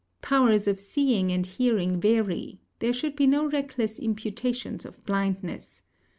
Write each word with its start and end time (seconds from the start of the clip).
Powers 0.23 0.67
of 0.67 0.79
seeing 0.79 1.31
and 1.31 1.45
hearing 1.45 1.99
vary; 1.99 2.59
there 2.79 2.91
should 2.91 3.15
be 3.15 3.27
no 3.27 3.45
reckless 3.47 3.99
imputations 3.99 4.83
of 4.83 5.05
blindness. 5.05 5.83